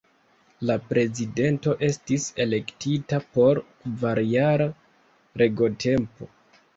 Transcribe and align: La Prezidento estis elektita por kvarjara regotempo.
La 0.67 0.75
Prezidento 0.91 1.75
estis 1.87 2.25
elektita 2.45 3.19
por 3.35 3.61
kvarjara 3.99 4.67
regotempo. 5.43 6.31